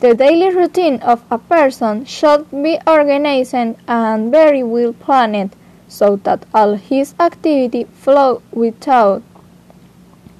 The 0.00 0.14
daily 0.14 0.54
routine 0.54 1.00
of 1.00 1.24
a 1.28 1.38
person 1.38 2.04
should 2.04 2.48
be 2.52 2.78
organized 2.86 3.54
and 3.54 4.30
very 4.30 4.62
well 4.62 4.92
planned 4.92 5.56
so 5.88 6.16
that 6.22 6.46
all 6.54 6.74
his 6.74 7.16
activity 7.18 7.82
flow 7.94 8.40
without 8.52 9.22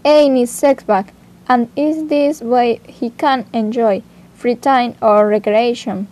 any 0.04 0.46
setback 0.46 1.12
and 1.48 1.68
in 1.74 2.06
this 2.06 2.40
way 2.40 2.80
he 2.86 3.10
can 3.10 3.46
enjoy 3.52 4.02
free 4.36 4.54
time 4.54 4.94
or 5.02 5.26
recreation. 5.26 6.06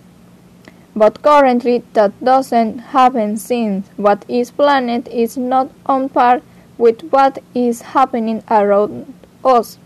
But 0.96 1.22
currently 1.22 1.84
that 1.92 2.12
doesn't 2.24 2.78
happen 2.78 3.36
since 3.36 3.86
what 3.96 4.24
is 4.28 4.50
planned 4.50 5.06
is 5.06 5.36
not 5.36 5.70
on 5.84 6.08
par 6.08 6.40
with 6.78 7.00
what 7.10 7.38
is 7.54 7.82
happening 7.82 8.42
around 8.50 9.14
us. 9.44 9.78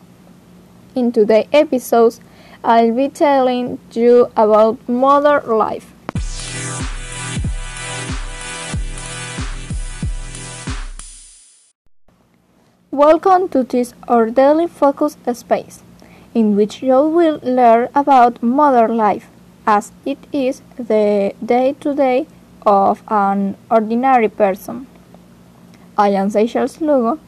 In 0.95 1.13
today's 1.13 1.47
episodes, 1.53 2.21
I'll 2.63 2.93
be 2.93 3.09
telling 3.09 3.79
you 3.93 4.31
about 4.37 4.87
modern 4.87 5.57
life. 5.57 5.95
Welcome 12.91 13.49
to 13.49 13.63
this 13.63 13.95
our 14.09 14.29
daily 14.29 14.67
focus 14.67 15.17
space, 15.33 15.83
in 16.35 16.55
which 16.55 16.83
you 16.83 17.01
will 17.09 17.41
learn 17.43 17.89
about 17.95 18.43
modern 18.43 18.95
life, 18.95 19.31
as 19.67 19.93
it 20.05 20.19
is 20.31 20.61
the 20.77 21.33
day 21.43 21.75
to 21.81 21.95
day 21.95 22.27
of 22.67 23.03
an 23.09 23.57
ordinary 23.71 24.29
person. 24.29 24.87
I 25.97 26.11
am 26.11 26.29
Seychelles 26.29 26.83
Lugo, 26.83 27.21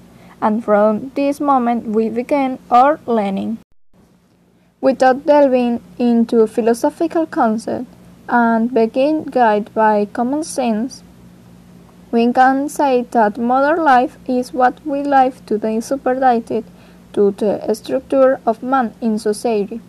and 0.42 0.62
from 0.62 1.12
this 1.14 1.40
moment 1.40 1.86
we 1.86 2.10
begin 2.10 2.58
our 2.70 3.00
learning 3.06 3.61
without 4.82 5.24
delving 5.24 5.80
into 5.96 6.46
philosophical 6.46 7.24
concepts 7.24 7.86
and 8.28 8.74
being 8.74 9.22
guided 9.22 9.72
by 9.72 10.04
common 10.06 10.42
sense, 10.42 11.04
we 12.10 12.30
can 12.32 12.68
say 12.68 13.02
that 13.12 13.38
modern 13.38 13.82
life 13.82 14.18
is 14.26 14.52
what 14.52 14.84
we 14.84 15.02
live 15.02 15.44
today 15.46 15.80
subordinated 15.80 16.64
to 17.12 17.30
the 17.30 17.72
structure 17.74 18.40
of 18.44 18.62
man 18.62 18.92
in 19.00 19.18
society. 19.18 19.80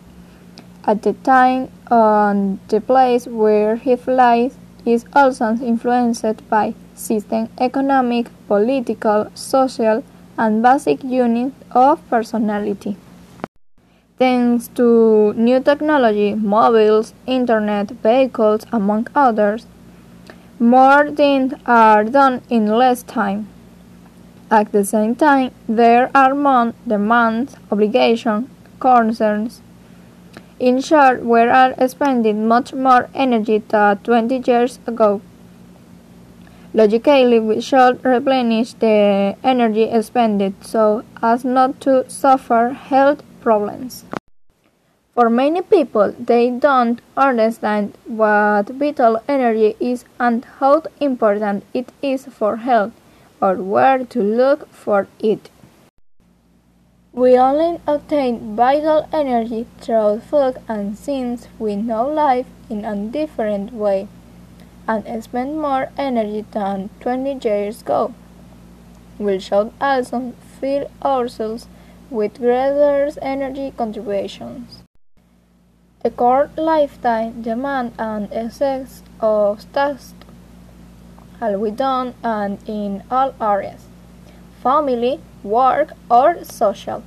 At 0.84 1.02
the 1.02 1.12
time 1.12 1.70
and 1.90 2.60
the 2.68 2.80
place 2.80 3.26
where 3.26 3.76
he 3.76 3.96
lives 3.96 4.56
is 4.86 5.04
also 5.12 5.56
influenced 5.56 6.48
by 6.48 6.74
system 6.94 7.48
economic, 7.58 8.28
political, 8.46 9.30
social, 9.34 10.04
and 10.38 10.62
basic 10.62 11.02
units 11.02 11.56
of 11.72 12.08
personality. 12.08 12.96
Thanks 14.16 14.68
to 14.76 15.32
new 15.32 15.58
technology, 15.58 16.34
mobiles, 16.34 17.14
internet, 17.26 17.90
vehicles, 17.90 18.64
among 18.70 19.08
others, 19.12 19.66
more 20.60 21.10
things 21.10 21.52
are 21.66 22.04
done 22.04 22.42
in 22.48 22.68
less 22.68 23.02
time. 23.02 23.48
At 24.52 24.70
the 24.70 24.84
same 24.84 25.16
time, 25.16 25.50
there 25.68 26.12
are 26.14 26.32
more 26.32 26.74
demands, 26.86 27.56
obligations, 27.72 28.48
concerns. 28.78 29.62
In 30.60 30.80
short, 30.80 31.24
we 31.24 31.40
are 31.40 31.74
spending 31.88 32.46
much 32.46 32.72
more 32.72 33.10
energy 33.14 33.58
than 33.58 33.98
20 33.98 34.44
years 34.46 34.78
ago. 34.86 35.22
Logically, 36.72 37.40
we 37.40 37.60
should 37.60 38.04
replenish 38.04 38.74
the 38.74 39.34
energy 39.42 39.84
expended 39.84 40.54
so 40.64 41.02
as 41.20 41.44
not 41.44 41.80
to 41.80 42.08
suffer 42.08 42.68
health 42.68 43.24
problems. 43.44 44.04
For 45.14 45.30
many 45.30 45.62
people, 45.62 46.12
they 46.18 46.50
don't 46.50 47.00
understand 47.16 47.96
what 48.04 48.68
vital 48.70 49.22
energy 49.28 49.76
is 49.78 50.04
and 50.18 50.44
how 50.58 50.82
important 51.00 51.62
it 51.72 51.92
is 52.02 52.26
for 52.26 52.56
health 52.56 52.92
or 53.40 53.54
where 53.54 54.04
to 54.04 54.20
look 54.20 54.68
for 54.72 55.06
it. 55.20 55.50
We 57.12 57.38
only 57.38 57.80
obtain 57.86 58.56
vital 58.56 59.08
energy 59.12 59.66
through 59.78 60.22
food 60.28 60.56
and 60.66 60.98
since 60.98 61.46
we 61.60 61.76
know 61.76 62.08
life 62.08 62.48
in 62.68 62.84
a 62.84 62.96
different 62.96 63.72
way 63.72 64.08
and 64.88 65.22
spend 65.22 65.60
more 65.60 65.90
energy 65.96 66.44
than 66.50 66.90
20 66.98 67.38
years 67.46 67.82
ago, 67.82 68.14
we 69.16 69.38
should 69.38 69.70
also 69.80 70.32
fill 70.60 70.90
ourselves 71.04 71.68
with 72.10 72.38
greater 72.38 73.10
energy 73.22 73.72
contributions. 73.76 74.82
The 76.02 76.12
short 76.16 76.58
lifetime 76.58 77.42
demand 77.42 77.94
and 77.98 78.28
excess 78.32 79.02
of 79.20 79.64
tasks 79.72 80.14
are 81.40 81.58
we 81.58 81.70
done 81.70 82.14
and 82.22 82.58
in 82.68 83.02
all 83.10 83.34
areas 83.40 83.86
family, 84.62 85.20
work, 85.42 85.92
or 86.10 86.42
social. 86.42 87.02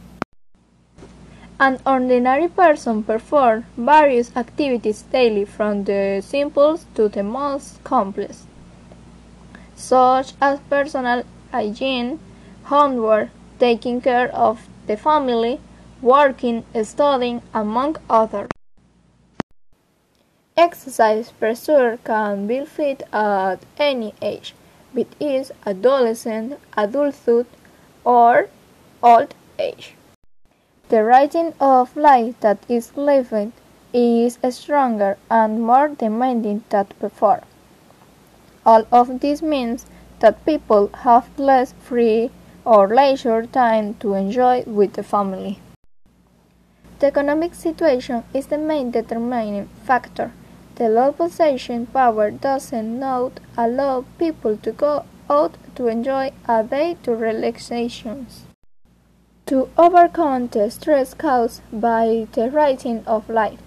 An 1.59 1.79
ordinary 1.87 2.47
person 2.47 3.01
performs 3.03 3.65
various 3.75 4.35
activities 4.35 5.01
daily 5.11 5.43
from 5.43 5.85
the 5.85 6.21
simplest 6.23 6.85
to 6.95 7.09
the 7.09 7.23
most 7.23 7.83
complex, 7.83 8.45
such 9.75 10.33
as 10.39 10.59
personal 10.69 11.23
hygiene, 11.51 12.19
homework, 12.65 13.29
taking 13.59 14.01
care 14.01 14.29
of 14.35 14.67
the 14.87 14.97
family, 14.97 15.59
working, 16.01 16.63
studying, 16.83 17.41
among 17.53 17.97
others. 18.09 18.49
Exercise 20.55 21.31
pressure 21.31 21.99
can 22.03 22.47
be 22.47 22.65
fit 22.65 23.03
at 23.13 23.57
any 23.77 24.13
age, 24.21 24.55
be 24.95 25.05
it 25.19 25.51
adolescent, 25.65 26.59
adulthood, 26.75 27.45
or 28.03 28.49
old 29.03 29.35
age. 29.59 29.93
The 30.89 31.03
writing 31.03 31.53
of 31.59 31.95
life 31.95 32.39
that 32.39 32.59
is 32.67 32.95
lived 32.95 33.51
is 33.93 34.39
stronger 34.49 35.17
and 35.29 35.61
more 35.61 35.89
demanding 35.89 36.63
than 36.69 36.87
before. 36.99 37.43
All 38.65 38.87
of 38.91 39.19
this 39.19 39.41
means 39.41 39.85
that 40.19 40.45
people 40.45 40.89
have 41.03 41.27
less 41.37 41.73
free 41.73 42.31
or 42.67 42.93
leisure 42.93 43.45
time 43.45 43.93
to 43.93 44.13
enjoy 44.13 44.61
with 44.67 44.91
the 44.93 45.03
family. 45.03 45.57
The 46.99 47.07
economic 47.07 47.55
situation 47.55 48.25
is 48.33 48.47
the 48.47 48.57
main 48.57 48.91
determining 48.91 49.69
factor. 49.85 50.33
The 50.75 50.89
low 50.89 51.13
possession 51.13 51.85
power 51.85 52.29
doesn't 52.29 52.99
not 52.99 53.39
allow 53.57 54.03
people 54.19 54.57
to 54.57 54.71
go 54.73 55.05
out 55.29 55.55
to 55.75 55.87
enjoy 55.87 56.33
a 56.45 56.61
day 56.61 56.97
to 57.03 57.15
relaxations. 57.15 58.43
To 59.45 59.69
overcome 59.77 60.47
the 60.47 60.69
stress 60.69 61.13
caused 61.13 61.61
by 61.71 62.27
the 62.33 62.49
writing 62.51 63.01
of 63.07 63.29
life, 63.29 63.61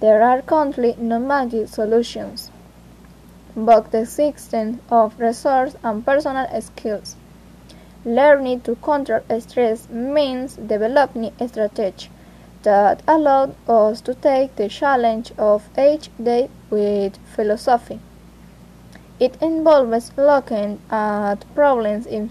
there 0.00 0.24
are 0.24 0.42
currently 0.42 0.96
no 0.98 1.20
magic 1.20 1.68
solutions, 1.68 2.50
but 3.54 3.92
the 3.92 4.00
existence 4.00 4.80
of 4.90 5.20
resources 5.20 5.78
and 5.84 6.04
personal 6.04 6.48
skills. 6.60 7.14
Learning 8.04 8.60
to 8.60 8.76
control 8.76 9.22
stress 9.40 9.88
means 9.88 10.56
developing 10.56 11.32
a 11.40 11.48
strategy 11.48 12.10
that 12.62 13.02
allows 13.08 13.54
us 13.66 14.02
to 14.02 14.14
take 14.14 14.56
the 14.56 14.68
challenge 14.68 15.32
of 15.38 15.68
each 15.78 16.10
day 16.22 16.50
with 16.68 17.16
philosophy. 17.34 18.00
It 19.18 19.40
involves 19.40 20.12
looking 20.18 20.80
at 20.90 21.44
problems 21.54 22.04
in 22.06 22.30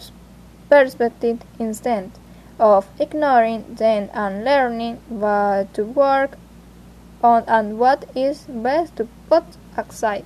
perspective 0.69 1.39
instead 1.57 2.11
of 2.59 2.87
ignoring 2.99 3.75
them 3.75 4.09
and 4.13 4.45
learning 4.45 4.99
what 5.09 5.73
to 5.73 5.85
work 5.85 6.37
on 7.23 7.45
and 7.47 7.79
what 7.79 8.05
is 8.15 8.45
best 8.47 8.95
to 8.97 9.07
put 9.27 9.43
aside. 9.75 10.25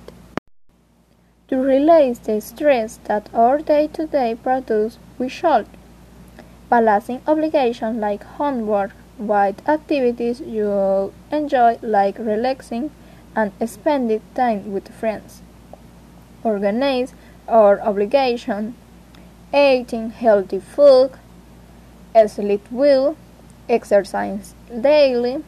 To 1.48 1.56
release 1.56 2.18
the 2.18 2.40
stress 2.42 2.98
that 3.04 3.30
our 3.32 3.56
day-to-day 3.58 4.34
produce, 4.42 4.98
we 5.18 5.30
should 5.30 5.66
balancing 6.68 7.22
obligations 7.26 7.98
like 7.98 8.22
homework 8.22 8.90
with 9.18 9.66
activities 9.66 10.40
you 10.40 11.12
enjoy 11.32 11.78
like 11.80 12.18
relaxing 12.18 12.90
and 13.34 13.52
spending 13.66 14.20
time 14.34 14.72
with 14.72 14.92
friends. 14.92 15.40
Organize 16.44 17.14
our 17.48 17.80
obligation, 17.80 18.74
eating 19.54 20.10
healthy 20.10 20.60
food, 20.60 21.12
sleep 22.26 22.66
well, 22.70 23.16
exercise 23.70 24.54
daily, 24.80 25.42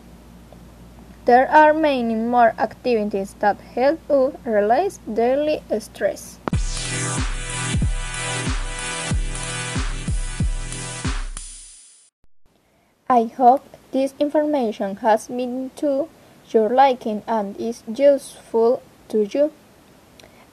there 1.31 1.49
are 1.49 1.73
many 1.73 2.17
more 2.17 2.53
activities 2.59 3.37
that 3.39 3.57
help 3.79 4.01
us 4.11 4.35
release 4.45 4.99
daily 5.15 5.63
stress. 5.79 6.41
I 13.09 13.31
hope 13.37 13.63
this 13.93 14.13
information 14.19 14.97
has 15.07 15.29
been 15.29 15.71
to 15.77 16.09
your 16.51 16.69
liking 16.69 17.23
and 17.29 17.57
is 17.61 17.85
useful 17.87 18.83
to 19.11 19.23
you. 19.23 19.53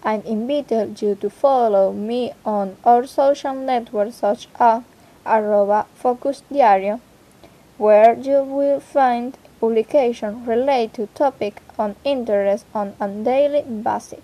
I 0.03 0.21
invite 0.25 1.01
you 1.01 1.15
to 1.15 1.29
follow 1.31 1.91
me 1.91 2.33
on 2.45 2.77
our 2.85 3.07
social 3.07 3.55
networks 3.55 4.17
such 4.17 4.47
as 4.59 4.83
arroba 5.25 5.87
Focus 5.95 6.43
Diario, 6.53 7.01
where 7.79 8.13
you 8.13 8.43
will 8.43 8.79
find 8.79 9.39
publications 9.59 10.47
relate 10.47 10.93
to 10.93 11.07
topics 11.07 11.61
on 11.77 11.95
interest 12.03 12.65
on 12.73 12.95
a 12.99 13.07
daily 13.07 13.61
basis. 13.61 14.21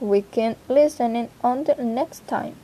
We 0.00 0.22
can 0.22 0.56
listening 0.68 1.28
until 1.42 1.76
next 1.84 2.26
time. 2.26 2.56